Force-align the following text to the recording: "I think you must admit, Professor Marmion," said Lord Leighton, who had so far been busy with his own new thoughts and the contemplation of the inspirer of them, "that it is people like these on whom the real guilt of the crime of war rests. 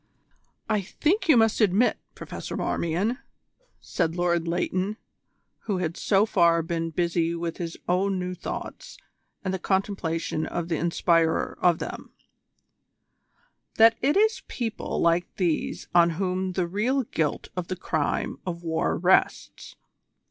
"I 0.67 0.81
think 0.81 1.29
you 1.29 1.37
must 1.37 1.61
admit, 1.61 1.99
Professor 2.15 2.57
Marmion," 2.57 3.19
said 3.79 4.15
Lord 4.15 4.47
Leighton, 4.47 4.97
who 5.65 5.77
had 5.77 5.95
so 5.95 6.25
far 6.25 6.63
been 6.63 6.89
busy 6.89 7.35
with 7.35 7.57
his 7.57 7.77
own 7.87 8.17
new 8.17 8.33
thoughts 8.33 8.97
and 9.45 9.53
the 9.53 9.59
contemplation 9.59 10.47
of 10.47 10.69
the 10.69 10.77
inspirer 10.77 11.55
of 11.61 11.77
them, 11.77 12.13
"that 13.75 13.93
it 14.01 14.17
is 14.17 14.41
people 14.47 14.99
like 14.99 15.35
these 15.35 15.87
on 15.93 16.09
whom 16.17 16.53
the 16.53 16.65
real 16.65 17.03
guilt 17.03 17.49
of 17.55 17.67
the 17.67 17.75
crime 17.75 18.39
of 18.43 18.63
war 18.63 18.97
rests. 18.97 19.75